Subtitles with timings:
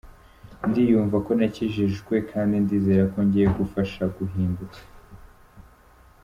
[0.69, 4.79] Ndiyumva konakijijwe kandi ndizera ko ngiye gufasha guhinduka.